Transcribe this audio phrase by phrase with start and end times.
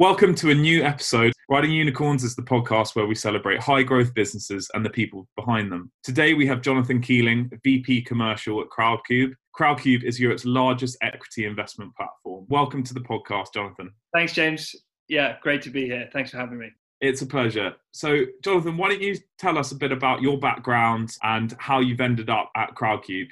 [0.00, 1.34] Welcome to a new episode.
[1.50, 5.70] Riding Unicorns is the podcast where we celebrate high growth businesses and the people behind
[5.70, 5.92] them.
[6.02, 9.32] Today we have Jonathan Keeling, VP Commercial at Crowdcube.
[9.54, 12.46] Crowdcube is Europe's largest equity investment platform.
[12.48, 13.92] Welcome to the podcast, Jonathan.
[14.14, 14.74] Thanks, James.
[15.08, 16.08] Yeah, great to be here.
[16.14, 16.70] Thanks for having me.
[17.02, 17.74] It's a pleasure.
[17.90, 22.00] So, Jonathan, why don't you tell us a bit about your background and how you've
[22.00, 23.28] ended up at Crowdcube?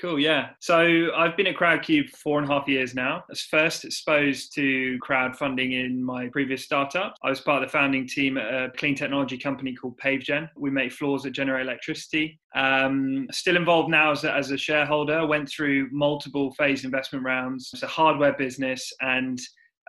[0.00, 0.50] Cool, yeah.
[0.60, 3.18] So I've been at Crowdcube for four and a half years now.
[3.18, 7.14] I was first exposed to crowdfunding in my previous startup.
[7.22, 10.48] I was part of the founding team at a clean technology company called PaveGen.
[10.56, 12.40] We make floors that generate electricity.
[12.54, 15.26] Um, still involved now as a, as a shareholder.
[15.26, 17.68] Went through multiple phase investment rounds.
[17.74, 19.38] It's a hardware business, and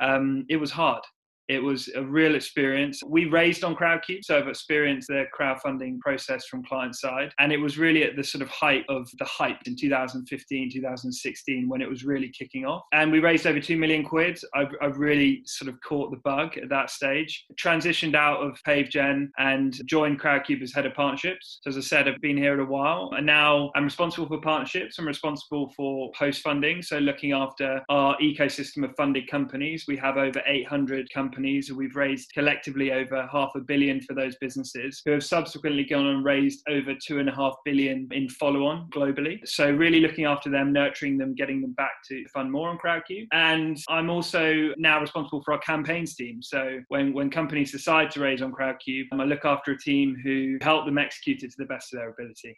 [0.01, 1.03] um, it was hard.
[1.47, 3.01] It was a real experience.
[3.05, 7.33] We raised on Crowdcube, so I've experienced the crowdfunding process from client side.
[7.39, 11.67] And it was really at the sort of height of the hype in 2015, 2016,
[11.67, 12.83] when it was really kicking off.
[12.93, 14.39] And we raised over 2 million quid.
[14.53, 17.45] I've, I've really sort of caught the bug at that stage.
[17.59, 21.59] Transitioned out of PaveGen and joined Crowdcube as head of partnerships.
[21.63, 23.11] So as I said, I've been here a while.
[23.15, 24.99] And now I'm responsible for partnerships.
[24.99, 26.81] I'm responsible for post funding.
[26.81, 29.85] So looking after our ecosystem of funded companies.
[29.87, 31.71] We have over 800 companies companies.
[31.71, 36.25] We've raised collectively over half a billion for those businesses who have subsequently gone and
[36.25, 39.39] raised over two and a half billion in follow on globally.
[39.45, 43.27] So, really looking after them, nurturing them, getting them back to fund more on Crowdcube.
[43.31, 46.41] And I'm also now responsible for our campaigns team.
[46.41, 50.57] So, when, when companies decide to raise on Crowdcube, I look after a team who
[50.61, 52.57] help them execute it to the best of their ability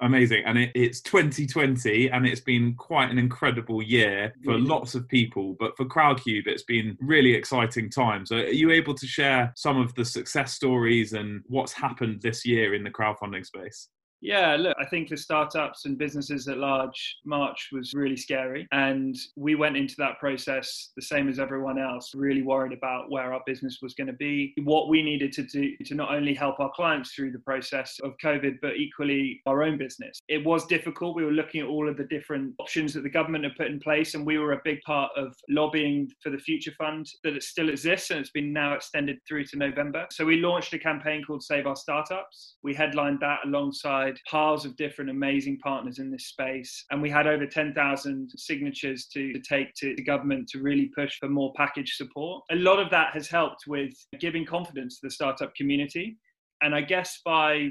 [0.00, 0.44] amazing.
[0.46, 5.56] And it, it's 2020 and it's been quite an incredible year for lots of people.
[5.58, 8.28] But for crowdcube it's been really exciting times.
[8.28, 12.44] So are you able to share some of the success stories and what's happened this
[12.44, 13.88] year in the crowdfunding space
[14.20, 18.66] yeah, look, I think for startups and businesses at large, March was really scary.
[18.72, 23.32] And we went into that process the same as everyone else, really worried about where
[23.32, 26.58] our business was going to be, what we needed to do to not only help
[26.60, 30.18] our clients through the process of COVID, but equally our own business.
[30.28, 31.16] It was difficult.
[31.16, 33.78] We were looking at all of the different options that the government had put in
[33.78, 37.42] place, and we were a big part of lobbying for the Future Fund that it
[37.42, 40.06] still exists and it's been now extended through to November.
[40.10, 42.56] So we launched a campaign called Save Our Startups.
[42.62, 46.84] We headlined that alongside alongside piles of different amazing partners in this space.
[46.90, 51.18] And we had over 10,000 signatures to, to take to the government to really push
[51.18, 52.44] for more package support.
[52.50, 56.16] A lot of that has helped with giving confidence to the startup community.
[56.62, 57.70] And I guess by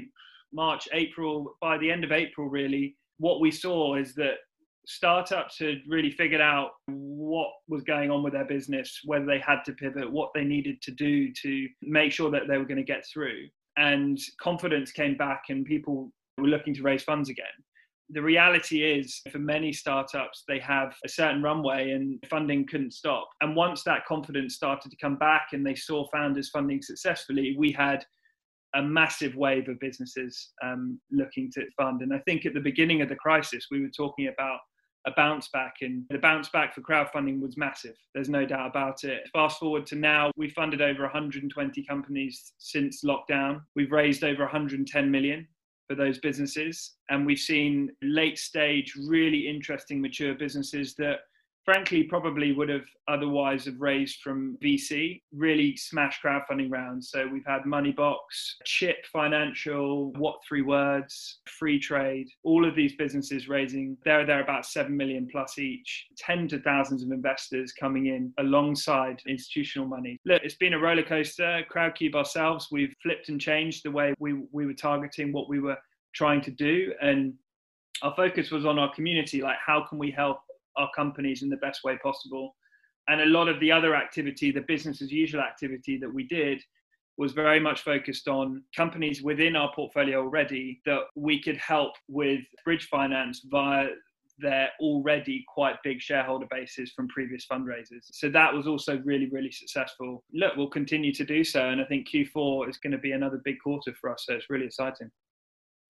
[0.52, 4.36] March, April, by the end of April, really, what we saw is that
[4.86, 9.62] startups had really figured out what was going on with their business, whether they had
[9.66, 12.82] to pivot, what they needed to do to make sure that they were going to
[12.82, 13.46] get through.
[13.76, 17.46] And confidence came back, and people were looking to raise funds again.
[18.10, 23.28] The reality is, for many startups, they have a certain runway and funding couldn't stop.
[23.42, 27.70] And once that confidence started to come back and they saw founders funding successfully, we
[27.70, 28.04] had
[28.74, 32.00] a massive wave of businesses um, looking to fund.
[32.00, 34.60] And I think at the beginning of the crisis, we were talking about
[35.06, 37.94] a bounce back, and the bounce back for crowdfunding was massive.
[38.14, 39.22] There's no doubt about it.
[39.32, 43.62] Fast forward to now, we funded over 120 companies since lockdown.
[43.74, 45.46] We've raised over 110 million
[45.88, 46.92] for those businesses.
[47.08, 51.20] And we've seen late stage, really interesting, mature businesses that
[51.68, 57.10] frankly probably would have otherwise have raised from VC, really smash crowdfunding rounds.
[57.10, 58.16] So we've had Moneybox,
[58.64, 62.28] Chip Financial, What Three Words, Freetrade.
[62.42, 67.02] all of these businesses raising there they're about seven million plus each, tens of thousands
[67.02, 70.18] of investors coming in alongside institutional money.
[70.24, 71.62] Look, it's been a roller coaster.
[71.70, 75.76] Crowdcube ourselves, we've flipped and changed the way we, we were targeting what we were
[76.14, 76.94] trying to do.
[77.02, 77.34] And
[78.00, 80.38] our focus was on our community, like how can we help
[80.78, 82.54] our companies in the best way possible.
[83.08, 86.62] And a lot of the other activity, the business as usual activity that we did,
[87.16, 92.40] was very much focused on companies within our portfolio already that we could help with
[92.64, 93.88] bridge finance via
[94.38, 98.04] their already quite big shareholder bases from previous fundraisers.
[98.12, 100.22] So that was also really, really successful.
[100.32, 101.70] Look, we'll continue to do so.
[101.70, 104.24] And I think Q4 is going to be another big quarter for us.
[104.26, 105.10] So it's really exciting.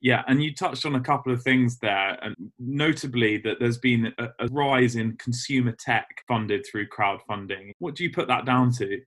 [0.00, 4.12] Yeah, and you touched on a couple of things there, and notably that there's been
[4.18, 7.72] a, a, rise in consumer tech funded through crowdfunding.
[7.80, 9.00] What do you put that down to?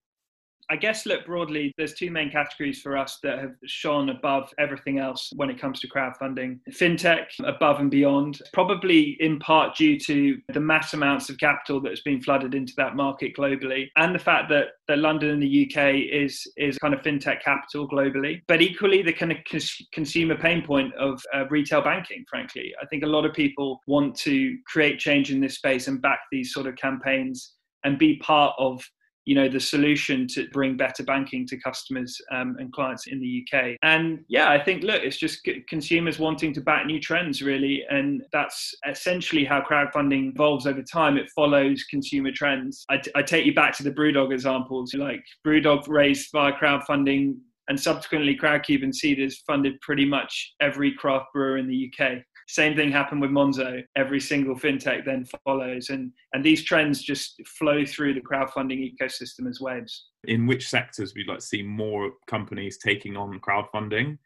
[0.71, 4.99] I guess, look broadly, there's two main categories for us that have shone above everything
[4.99, 6.61] else when it comes to crowdfunding.
[6.71, 11.89] FinTech, above and beyond, probably in part due to the mass amounts of capital that
[11.89, 15.69] has been flooded into that market globally, and the fact that, that London and the
[15.69, 18.39] UK is, is kind of FinTech capital globally.
[18.47, 22.71] But equally, the kind of cons- consumer pain point of uh, retail banking, frankly.
[22.81, 26.19] I think a lot of people want to create change in this space and back
[26.31, 28.81] these sort of campaigns and be part of
[29.25, 33.45] you know the solution to bring better banking to customers um, and clients in the
[33.45, 33.77] UK.
[33.83, 38.23] And yeah, I think look, it's just consumers wanting to back new trends really, and
[38.31, 41.17] that's essentially how crowdfunding evolves over time.
[41.17, 42.85] It follows consumer trends.
[42.89, 44.93] I, t- I take you back to the BrewDog examples.
[44.93, 47.35] Like BrewDog raised via crowdfunding.
[47.67, 52.17] And subsequently, Crowdcube and Seedrs funded pretty much every craft brewer in the UK.
[52.51, 53.81] Same thing happened with Monzo.
[53.95, 59.47] Every single fintech then follows, and and these trends just flow through the crowdfunding ecosystem
[59.47, 60.07] as waves.
[60.25, 64.17] In which sectors would like to see more companies taking on crowdfunding?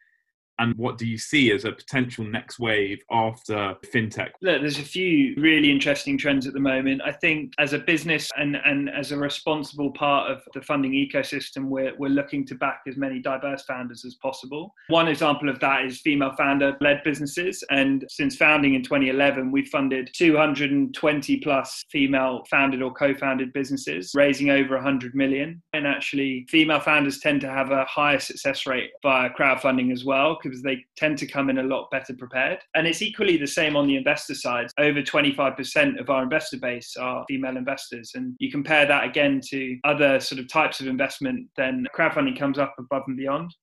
[0.59, 4.31] And what do you see as a potential next wave after fintech?
[4.41, 7.01] Look, there's a few really interesting trends at the moment.
[7.03, 11.65] I think as a business and, and as a responsible part of the funding ecosystem,
[11.65, 14.73] we're, we're looking to back as many diverse founders as possible.
[14.87, 17.63] One example of that is female founder led businesses.
[17.69, 24.11] And since founding in 2011, we've funded 220 plus female founded or co founded businesses,
[24.15, 25.61] raising over 100 million.
[25.73, 30.37] And actually, female founders tend to have a higher success rate via crowdfunding as well
[30.49, 32.59] because they tend to come in a lot better prepared.
[32.75, 34.67] And it's equally the same on the investor side.
[34.77, 38.11] Over 25% of our investor base are female investors.
[38.15, 42.57] And you compare that again to other sort of types of investment, then crowdfunding comes
[42.57, 43.53] up above and beyond.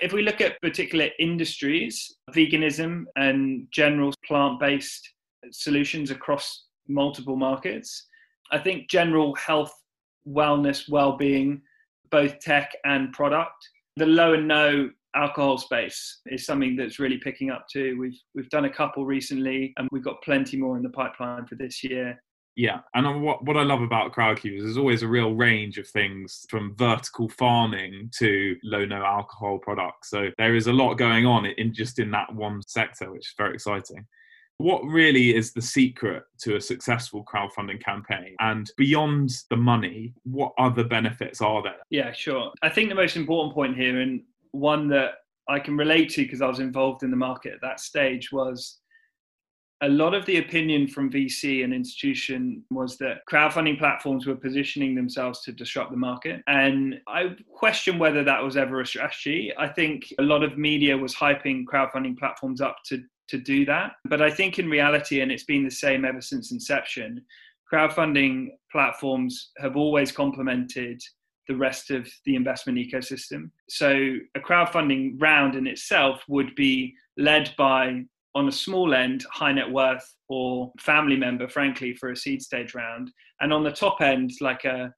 [0.00, 5.08] If we look at particular industries, veganism and general plant based
[5.52, 8.06] solutions across multiple markets,
[8.50, 9.72] I think general health,
[10.26, 11.62] wellness, well being,
[12.10, 13.56] both tech and product.
[13.96, 17.96] The low and no alcohol space is something that's really picking up too.
[17.98, 21.54] We've we've done a couple recently, and we've got plenty more in the pipeline for
[21.54, 22.20] this year.
[22.56, 25.88] Yeah, and what what I love about Crowdcube is there's always a real range of
[25.88, 30.10] things from vertical farming to low no alcohol products.
[30.10, 33.34] So there is a lot going on in just in that one sector, which is
[33.36, 34.06] very exciting.
[34.58, 38.36] What really is the secret to a successful crowdfunding campaign?
[38.38, 41.80] And beyond the money, what other benefits are there?
[41.90, 42.52] Yeah, sure.
[42.62, 44.22] I think the most important point here, and
[44.54, 45.12] one that
[45.48, 48.78] I can relate to because I was involved in the market at that stage was
[49.82, 54.94] a lot of the opinion from VC and institution was that crowdfunding platforms were positioning
[54.94, 56.40] themselves to disrupt the market.
[56.46, 59.52] And I question whether that was ever a strategy.
[59.58, 63.92] I think a lot of media was hyping crowdfunding platforms up to, to do that.
[64.06, 67.22] But I think in reality, and it's been the same ever since inception,
[67.70, 71.02] crowdfunding platforms have always complemented
[71.48, 73.50] the rest of the investment ecosystem.
[73.68, 78.04] So a crowdfunding round in itself would be led by,
[78.34, 82.74] on a small end, high net worth or family member, frankly, for a seed stage
[82.74, 83.10] round.
[83.40, 84.92] And on the top end, like a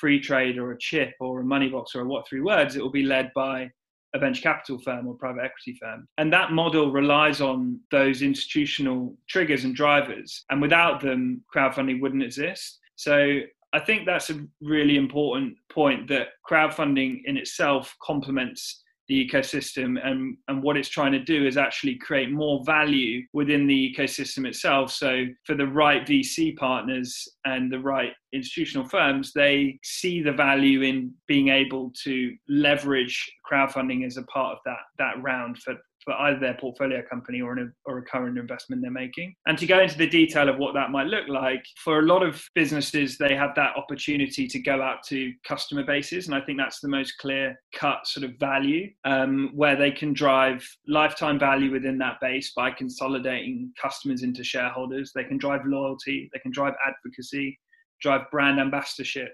[0.00, 2.90] Freetrade or a chip or a money box or a what three words, it will
[2.90, 3.70] be led by
[4.14, 6.06] a venture capital firm or private equity firm.
[6.18, 10.44] And that model relies on those institutional triggers and drivers.
[10.50, 12.78] And without them, crowdfunding wouldn't exist.
[12.96, 13.40] So
[13.72, 20.36] I think that's a really important point that crowdfunding in itself complements the ecosystem and,
[20.48, 24.92] and what it's trying to do is actually create more value within the ecosystem itself.
[24.92, 30.82] So for the right VC partners and the right institutional firms, they see the value
[30.82, 36.14] in being able to leverage crowdfunding as a part of that that round for for
[36.14, 39.34] either their portfolio company or, an, or a current investment they're making.
[39.46, 42.22] And to go into the detail of what that might look like, for a lot
[42.22, 46.26] of businesses, they have that opportunity to go out to customer bases.
[46.26, 50.12] And I think that's the most clear cut sort of value um, where they can
[50.12, 55.12] drive lifetime value within that base by consolidating customers into shareholders.
[55.14, 57.58] They can drive loyalty, they can drive advocacy,
[58.00, 59.32] drive brand ambassadorship,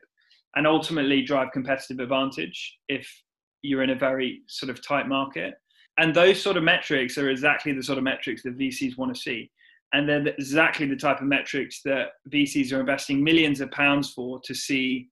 [0.55, 3.11] and ultimately drive competitive advantage if
[3.63, 5.55] you're in a very sort of tight market
[5.99, 9.21] and those sort of metrics are exactly the sort of metrics that VCs want to
[9.21, 9.51] see.
[9.93, 14.41] And they're exactly the type of metrics that VCs are investing millions of pounds for
[14.45, 15.09] to see.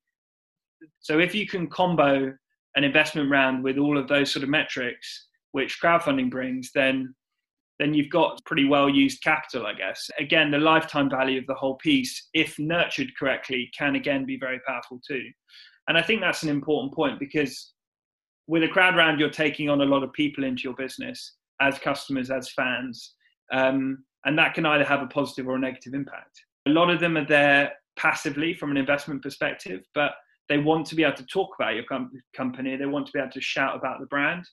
[1.00, 2.32] So if you can combo
[2.76, 7.14] an investment round with all of those sort of metrics, which crowdfunding brings, then
[7.78, 10.08] then you've got pretty well used capital, I guess.
[10.18, 14.60] Again, the lifetime value of the whole piece, if nurtured correctly, can again be very
[14.66, 15.24] powerful too.
[15.88, 17.74] And I think that's an important point because
[18.46, 21.78] with a crowd round, you're taking on a lot of people into your business as
[21.78, 23.14] customers, as fans,
[23.52, 26.40] um, and that can either have a positive or a negative impact.
[26.66, 30.12] A lot of them are there passively from an investment perspective, but
[30.48, 32.76] they want to be able to talk about your com- company.
[32.76, 34.44] They want to be able to shout about the brand.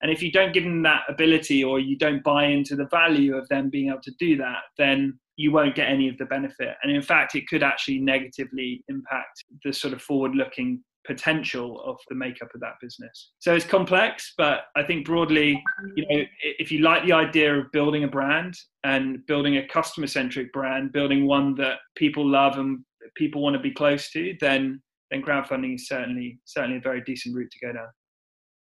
[0.00, 3.36] And if you don't give them that ability or you don't buy into the value
[3.36, 6.76] of them being able to do that, then you won't get any of the benefit.
[6.82, 11.96] And in fact, it could actually negatively impact the sort of forward looking potential of
[12.08, 13.32] the makeup of that business.
[13.38, 15.62] So it's complex, but I think broadly,
[15.96, 18.54] you know, if you like the idea of building a brand
[18.84, 22.80] and building a customer centric brand, building one that people love and
[23.16, 24.80] people want to be close to, then
[25.10, 27.88] then crowdfunding is certainly certainly a very decent route to go down.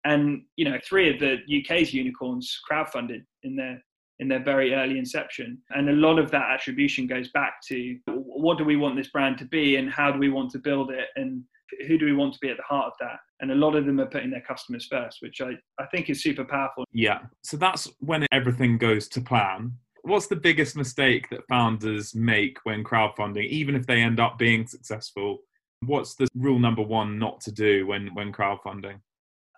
[0.05, 3.81] And you know, three of the UK's unicorns crowdfunded in their
[4.19, 5.59] in their very early inception.
[5.71, 9.37] And a lot of that attribution goes back to what do we want this brand
[9.39, 11.43] to be and how do we want to build it and
[11.87, 13.19] who do we want to be at the heart of that?
[13.39, 16.21] And a lot of them are putting their customers first, which I, I think is
[16.21, 16.85] super powerful.
[16.91, 17.19] Yeah.
[17.43, 19.73] So that's when everything goes to plan.
[20.03, 24.65] What's the biggest mistake that founders make when crowdfunding, even if they end up being
[24.65, 25.39] successful?
[25.85, 28.99] What's the rule number one not to do when, when crowdfunding?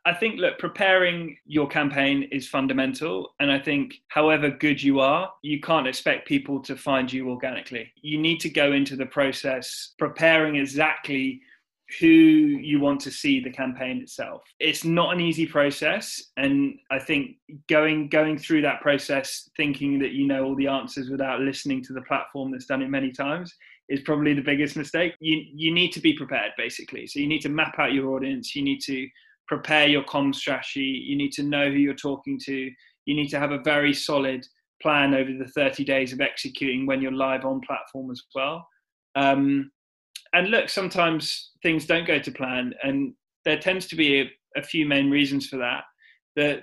[0.05, 3.35] I think, look, preparing your campaign is fundamental.
[3.39, 7.91] And I think, however good you are, you can't expect people to find you organically.
[8.01, 11.41] You need to go into the process preparing exactly
[11.99, 14.43] who you want to see the campaign itself.
[14.59, 20.11] It's not an easy process, and I think going going through that process, thinking that
[20.11, 23.53] you know all the answers without listening to the platform that's done it many times,
[23.89, 25.15] is probably the biggest mistake.
[25.19, 27.07] You you need to be prepared, basically.
[27.07, 28.55] So you need to map out your audience.
[28.55, 29.07] You need to
[29.47, 31.03] prepare your com strategy.
[31.07, 32.71] You need to know who you're talking to.
[33.05, 34.45] You need to have a very solid
[34.81, 38.65] plan over the 30 days of executing when you're live on platform as well.
[39.15, 39.71] Um,
[40.33, 43.13] and look, sometimes things don't go to plan, and
[43.45, 45.83] there tends to be a, a few main reasons for that.
[46.35, 46.61] The,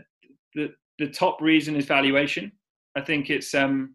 [0.54, 2.52] the the top reason is valuation.
[2.96, 3.94] I think it's um,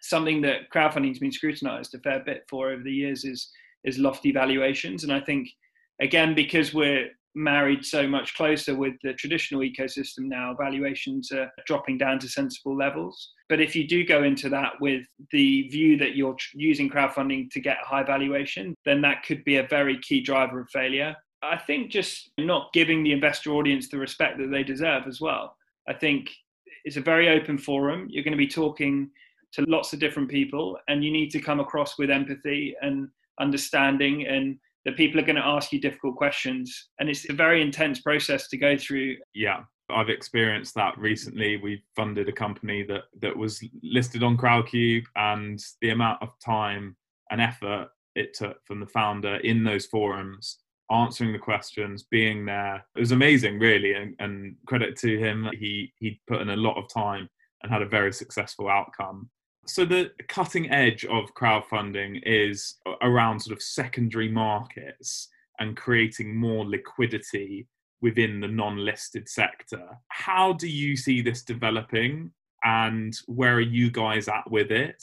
[0.00, 3.50] something that crowdfunding has been scrutinized a fair bit for over the years is
[3.84, 5.48] is lofty valuations, and I think
[6.00, 10.54] again because we're married so much closer with the traditional ecosystem now.
[10.58, 13.32] Valuations are dropping down to sensible levels.
[13.48, 17.60] But if you do go into that with the view that you're using crowdfunding to
[17.60, 21.14] get a high valuation, then that could be a very key driver of failure.
[21.42, 25.56] I think just not giving the investor audience the respect that they deserve as well.
[25.88, 26.30] I think
[26.84, 28.06] it's a very open forum.
[28.10, 29.10] You're going to be talking
[29.52, 33.08] to lots of different people, and you need to come across with empathy and
[33.40, 37.62] understanding and that people are going to ask you difficult questions and it's a very
[37.62, 39.16] intense process to go through.
[39.34, 39.60] Yeah
[39.90, 41.56] i've experienced that recently.
[41.56, 46.96] We funded a company that that was listed on crowdcube and the amount of time
[47.30, 50.58] and effort it took from the founder in those forums
[50.90, 55.48] answering the questions being there it was amazing really and, and credit to him.
[55.58, 57.28] He he put in a lot of time
[57.62, 59.30] and had a very successful outcome
[59.66, 65.28] so the cutting edge of crowdfunding is around sort of secondary markets
[65.60, 67.66] and creating more liquidity
[68.00, 69.86] within the non-listed sector.
[70.08, 72.32] How do you see this developing
[72.64, 75.02] and where are you guys at with it?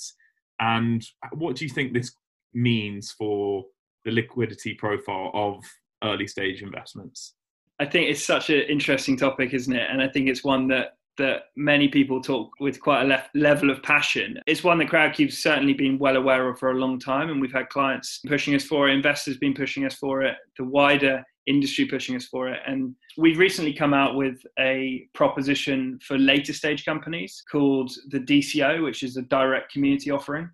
[0.60, 1.04] And
[1.34, 2.14] what do you think this
[2.54, 3.66] means for
[4.06, 5.64] the liquidity profile of
[6.04, 7.34] early stage investments?
[7.80, 9.90] I think it's such an interesting topic, isn't it?
[9.90, 13.70] And I think it's one that that many people talk with quite a le- level
[13.70, 14.40] of passion.
[14.48, 17.54] It's one that CrowdCube's certainly been well aware of for a long time, and we've
[17.54, 21.86] had clients pushing us for it, investors been pushing us for it, the wider industry
[21.86, 22.60] pushing us for it.
[22.66, 28.84] And we've recently come out with a proposition for later stage companies called the DCO,
[28.84, 30.50] which is a direct community offering.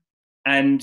[0.45, 0.81] And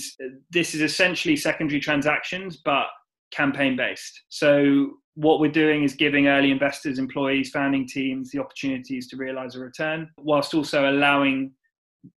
[0.50, 2.86] this is essentially secondary transactions, but
[3.30, 4.22] campaign based.
[4.28, 9.54] So what we're doing is giving early investors, employees, founding teams the opportunities to realize
[9.54, 11.52] a return, whilst also allowing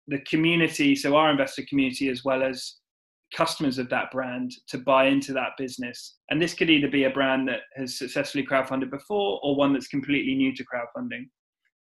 [0.09, 2.77] the community, so our investor community, as well as
[3.35, 6.17] customers of that brand, to buy into that business.
[6.31, 9.89] And this could either be a brand that has successfully crowdfunded before or one that's
[9.89, 11.29] completely new to crowdfunding.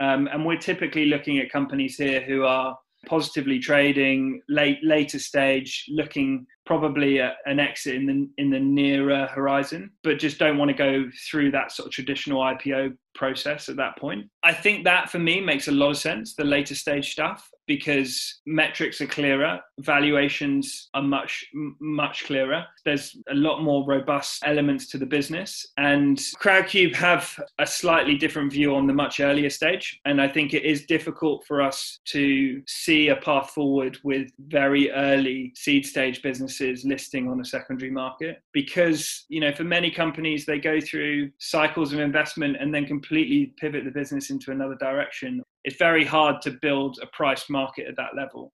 [0.01, 2.77] Um, and we're typically looking at companies here who are
[3.07, 9.27] positively trading, late later stage, looking probably at an exit in the in the nearer
[9.27, 13.77] horizon, but just don't want to go through that sort of traditional IPO process at
[13.77, 14.27] that point.
[14.45, 18.41] I think that for me makes a lot of sense, the later stage stuff, because
[18.47, 21.45] metrics are clearer, valuations are much,
[21.79, 22.65] much clearer.
[22.85, 25.65] There's a lot more robust elements to the business.
[25.77, 30.01] And Crowdcube have a slightly different view on the much earlier stage.
[30.05, 34.91] And I think it is difficult for us to see a path forward with very
[34.91, 40.45] early seed stage businesses listing on a secondary market because, you know, for many companies,
[40.45, 45.41] they go through cycles of investment and then completely pivot the business into another direction
[45.65, 48.53] it's very hard to build a price market at that level.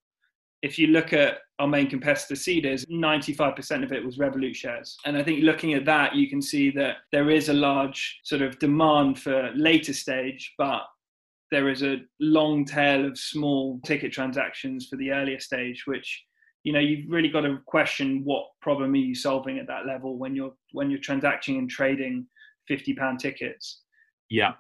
[0.63, 4.97] If you look at our main competitor Seedrs, 95% of it was Revolut shares.
[5.05, 8.43] And I think looking at that, you can see that there is a large sort
[8.43, 10.83] of demand for later stage, but
[11.53, 16.25] there is a long tail of small ticket transactions for the earlier stage, which
[16.67, 20.19] you know you've really got to question what problem are you solving at that level
[20.19, 22.27] when you're when you're transacting and trading
[22.67, 23.83] 50 pound tickets
[24.29, 24.55] yeah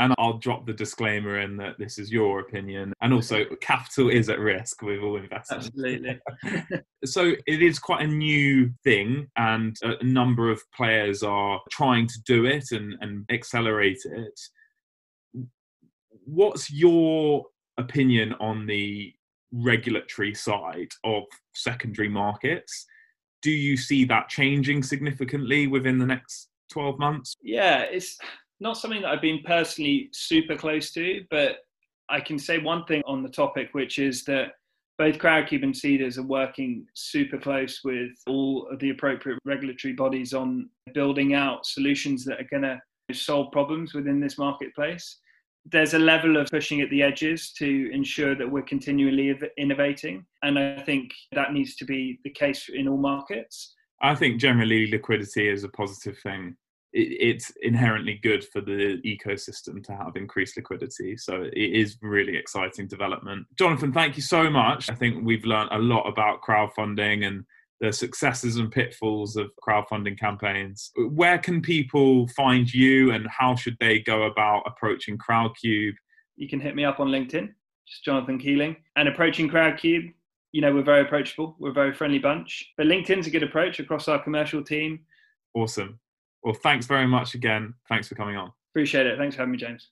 [0.00, 2.92] And I'll drop the disclaimer in that this is your opinion.
[3.00, 5.68] And also, capital is at risk with all investments.
[5.68, 6.20] Absolutely.
[7.04, 12.20] so, it is quite a new thing, and a number of players are trying to
[12.26, 14.40] do it and, and accelerate it.
[16.24, 17.44] What's your
[17.78, 19.12] opinion on the
[19.52, 21.24] regulatory side of
[21.54, 22.86] secondary markets?
[23.42, 27.36] Do you see that changing significantly within the next 12 months?
[27.42, 28.18] Yeah, it's
[28.60, 31.58] not something that I've been personally super close to, but
[32.08, 34.52] I can say one thing on the topic, which is that
[34.96, 40.32] both Crowdcube and Seedrs are working super close with all of the appropriate regulatory bodies
[40.32, 42.80] on building out solutions that are going to
[43.12, 45.18] solve problems within this marketplace.
[45.66, 50.26] There's a level of pushing at the edges to ensure that we're continually innovating.
[50.42, 53.74] And I think that needs to be the case in all markets.
[54.02, 56.56] I think generally liquidity is a positive thing
[56.96, 61.16] it's inherently good for the ecosystem to have increased liquidity.
[61.16, 63.46] So it is really exciting development.
[63.58, 64.88] Jonathan, thank you so much.
[64.88, 67.44] I think we've learned a lot about crowdfunding and
[67.80, 70.92] the successes and pitfalls of crowdfunding campaigns.
[70.96, 75.94] Where can people find you and how should they go about approaching Crowdcube?
[76.36, 77.52] You can hit me up on LinkedIn,
[77.88, 78.76] just Jonathan Keeling.
[78.94, 80.12] And approaching Crowdcube,
[80.52, 81.56] you know, we're very approachable.
[81.58, 82.72] We're a very friendly bunch.
[82.76, 85.00] But LinkedIn's a good approach across our commercial team.
[85.54, 85.98] Awesome.
[86.44, 87.74] Well, thanks very much again.
[87.88, 88.52] Thanks for coming on.
[88.70, 89.16] Appreciate it.
[89.16, 89.88] Thanks for having me, James.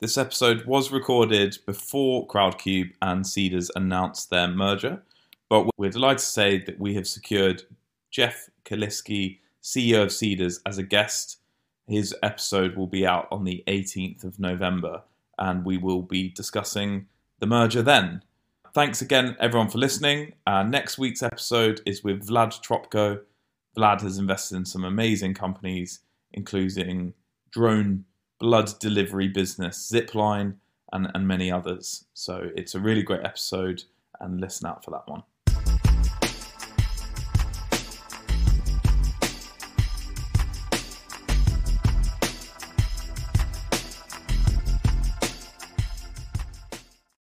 [0.00, 5.00] This episode was recorded before Crowdcube and Seedrs announced their merger,
[5.48, 7.62] but we're delighted to say that we have secured
[8.10, 11.38] Jeff Kelisky, CEO of Seedrs, as a guest.
[11.86, 15.02] His episode will be out on the 18th of November,
[15.38, 17.06] and we will be discussing
[17.38, 18.22] the merger then.
[18.74, 20.34] Thanks again, everyone, for listening.
[20.46, 23.20] Uh, next week's episode is with Vlad Tropko
[23.76, 26.00] Vlad has invested in some amazing companies,
[26.32, 27.14] including
[27.50, 28.04] drone
[28.38, 30.54] blood delivery business Zipline
[30.92, 32.06] and, and many others.
[32.14, 33.84] So it's a really great episode
[34.20, 35.22] and listen out for that one.